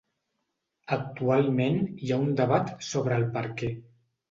[0.97, 3.73] Actualment hi ha un debat sobre el perquè.